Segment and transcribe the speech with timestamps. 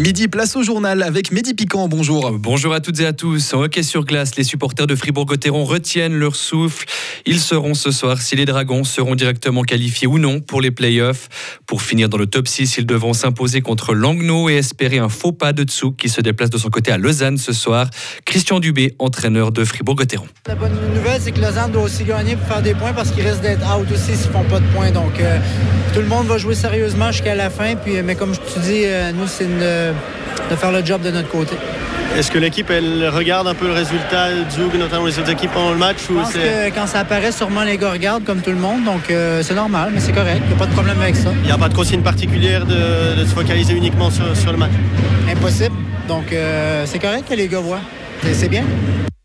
[0.00, 1.86] Midi, place au journal avec Mehdi Piquant.
[1.86, 2.32] Bonjour.
[2.32, 3.52] Bonjour à toutes et à tous.
[3.52, 6.86] En hockey sur glace, les supporters de Fribourg-Gotteron retiennent leur souffle.
[7.26, 11.28] Ils sauront ce soir si les Dragons seront directement qualifiés ou non pour les playoffs.
[11.66, 15.32] Pour finir dans le top 6, ils devront s'imposer contre Langnau et espérer un faux
[15.32, 17.90] pas de Tsouk qui se déplace de son côté à Lausanne ce soir.
[18.24, 20.24] Christian Dubé, entraîneur de Fribourg-Gotteron.
[20.46, 23.28] La bonne nouvelle, c'est que Lausanne doit aussi gagner pour faire des points parce qu'ils
[23.28, 24.92] risquent d'être out aussi s'ils font pas de points.
[24.92, 25.38] Donc, euh,
[25.92, 27.76] tout le monde va jouer sérieusement jusqu'à la fin.
[27.76, 29.44] Puis, mais comme je te dis, euh, nous, c'est
[30.50, 31.56] de faire le job de notre côté.
[32.16, 35.70] Est-ce que l'équipe, elle regarde un peu le résultat Zug, notamment les autres équipes pendant
[35.70, 38.56] le match Je pense que quand ça apparaît, sûrement les gars regardent comme tout le
[38.56, 38.84] monde.
[38.84, 40.40] Donc euh, c'est normal, mais c'est correct.
[40.44, 41.30] Il n'y a pas de problème avec ça.
[41.42, 44.72] Il n'y a pas de consigne particulière de, se focaliser uniquement sur, le match?
[45.30, 45.74] Impossible.
[46.08, 47.80] Donc euh, c'est correct que les gars voient.
[48.32, 48.64] C'est bien.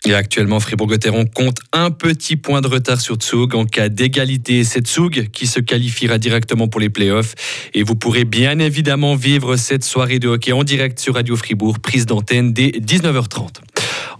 [0.08, 3.56] Et actuellement, Fribourg-Gotteron compte un petit point de retard sur Tsug.
[3.56, 7.34] En cas d'égalité, c'est Tsug qui se qualifiera directement pour les playoffs.
[7.74, 11.80] Et vous pourrez bien évidemment vivre cette soirée de hockey en direct sur Radio Fribourg,
[11.80, 13.62] prise d'antenne dès 19h30.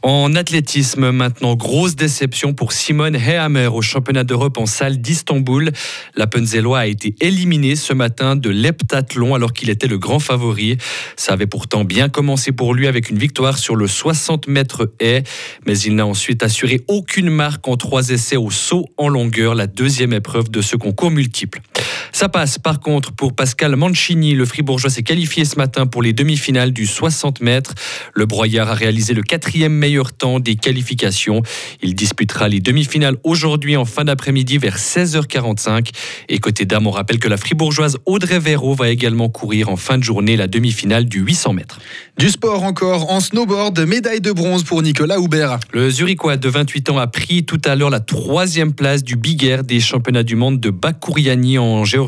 [0.08, 5.72] En athlétisme, maintenant, grosse déception pour Simone Hehammer au championnat d'Europe en salle d'Istanbul.
[6.16, 10.78] La Penzellois a été éliminé ce matin de l'heptathlon alors qu'il était le grand favori.
[11.16, 15.24] Ça avait pourtant bien commencé pour lui avec une victoire sur le 60 mètres haie,
[15.66, 19.66] mais il n'a ensuite assuré aucune marque en trois essais au saut en longueur, la
[19.66, 21.64] deuxième épreuve de ce concours multiple.
[22.16, 24.36] Ça passe par contre pour Pascal Mancini.
[24.36, 27.74] Le Fribourgeois s'est qualifié ce matin pour les demi-finales du 60 mètres.
[28.14, 31.42] Le Broyard a réalisé le quatrième meilleur temps des qualifications.
[31.82, 35.90] Il disputera les demi-finales aujourd'hui en fin d'après-midi vers 16h45.
[36.30, 39.98] Et côté dames, on rappelle que la Fribourgeoise Audrey Véro va également courir en fin
[39.98, 41.80] de journée la demi-finale du 800 mètres.
[42.18, 45.60] Du sport encore en snowboard, médaille de bronze pour Nicolas Hubert.
[45.74, 49.44] Le Zurichois de 28 ans a pris tout à l'heure la troisième place du Big
[49.44, 52.05] Air des championnats du monde de Bakouriani en Géorgie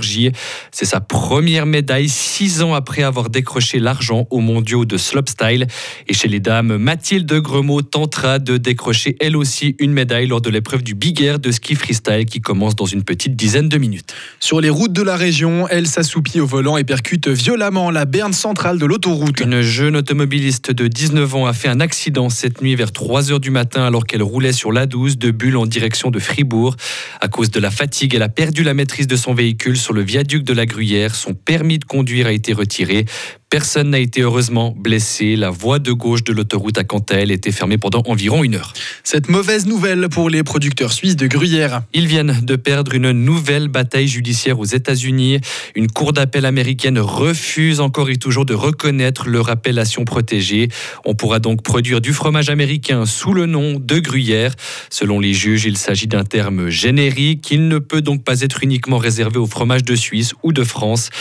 [0.71, 5.67] c'est sa première médaille six ans après avoir décroché l'argent aux mondiaux de slopestyle.
[6.07, 10.49] Et chez les dames, Mathilde Gremaud tentera de décrocher elle aussi une médaille lors de
[10.49, 14.13] l'épreuve du Big Air de ski freestyle qui commence dans une petite dizaine de minutes.
[14.39, 18.33] Sur les routes de la région, elle s'assoupit au volant et percute violemment la berne
[18.33, 19.39] centrale de l'autoroute.
[19.39, 23.39] Une jeune automobiliste de 19 ans a fait un accident cette nuit vers 3 h
[23.39, 26.75] du matin alors qu'elle roulait sur l'A12 de Bulle en direction de Fribourg.
[27.21, 30.01] À cause de la fatigue, elle a perdu la maîtrise de son véhicule sur le
[30.01, 31.15] viaduc de la Gruyère.
[31.15, 33.05] Son permis de conduire a été retiré.
[33.49, 35.37] Personne n'a été heureusement blessé.
[35.37, 38.55] La voie de gauche de l'autoroute a quant à elle été fermée pendant environ une
[38.55, 38.73] heure.
[39.05, 41.83] Cette mauvaise nouvelle pour les producteurs suisses de gruyère.
[41.93, 45.39] Ils viennent de perdre une nouvelle bataille judiciaire aux États-Unis.
[45.75, 50.67] Une cour d'appel américaine refuse encore et toujours de reconnaître leur appellation protégée.
[51.05, 54.55] On pourra donc produire du fromage américain sous le nom de gruyère.
[54.89, 57.49] Selon les juges, il s'agit d'un terme générique.
[57.49, 61.11] Il ne peut donc pas être uniquement réservé au fromage de Suisse ou de France.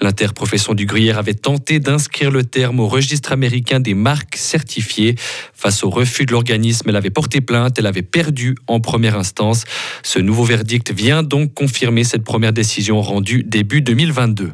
[0.00, 5.14] L'interprofession du gruyère avait tenté d'inscrire le terme au registre américain des marques certifiées.
[5.54, 9.64] Face au refus de l'organisme, elle avait porté plainte, elle avait perdu en première instance.
[10.02, 14.52] Ce nouveau verdict vient donc confirmer cette première décision rendue début 2022.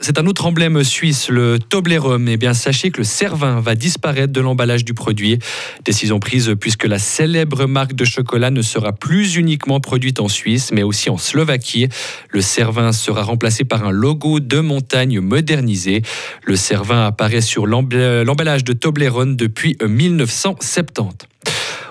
[0.00, 2.26] C'est un autre emblème suisse, le Toblerone.
[2.26, 5.38] Eh bien, sachez que le Cervin va disparaître de l'emballage du produit.
[5.84, 10.70] Décision prise puisque la célèbre marque de chocolat ne sera plus uniquement produite en Suisse,
[10.72, 11.90] mais aussi en Slovaquie.
[12.30, 16.00] Le Cervin sera remplacé par un logo de montagne modernisé.
[16.44, 21.28] Le Cervin apparaît sur l'emballage de Toblerone depuis 1970.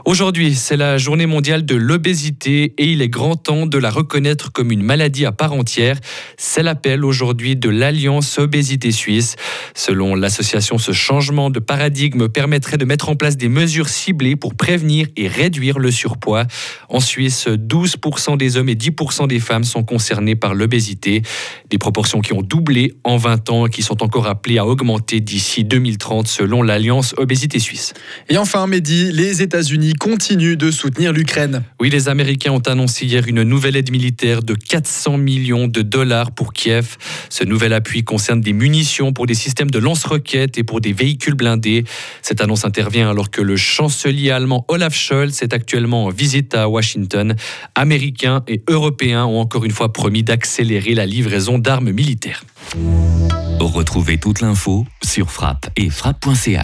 [0.07, 4.53] Aujourd'hui, c'est la journée mondiale de l'obésité et il est grand temps de la reconnaître
[4.53, 6.00] comme une maladie à part entière.
[6.38, 9.35] C'est l'appel aujourd'hui de l'Alliance Obésité Suisse.
[9.75, 14.56] Selon l'association, ce changement de paradigme permettrait de mettre en place des mesures ciblées pour
[14.56, 16.46] prévenir et réduire le surpoids.
[16.88, 21.22] En Suisse, 12% des hommes et 10% des femmes sont concernés par l'obésité.
[21.69, 25.19] Des proportions qui ont doublé en 20 ans et qui sont encore appelées à augmenter
[25.19, 27.94] d'ici 2030 selon l'Alliance Obésité Suisse.
[28.29, 31.63] Et enfin, Mehdi, les États-Unis continue de soutenir l'Ukraine.
[31.80, 36.31] Oui, les Américains ont annoncé hier une nouvelle aide militaire de 400 millions de dollars
[36.31, 36.97] pour Kiev.
[37.30, 41.35] Ce nouvel appui concerne des munitions pour des systèmes de lance-roquettes et pour des véhicules
[41.35, 41.84] blindés.
[42.22, 46.70] Cette annonce intervient alors que le chancelier allemand Olaf Scholz est actuellement en visite à
[46.70, 47.35] Washington.
[47.76, 52.43] Américains et Européens ont encore une fois promis d'accélérer la livraison d'armes militaires.
[53.59, 56.47] Retrouvez toute l'info sur frappe et frappe.ch.